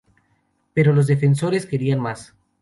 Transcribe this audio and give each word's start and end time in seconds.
Pero 0.73 0.93
los 0.93 1.05
defensores 1.05 1.67
querían 1.67 1.99
más. 1.99 2.33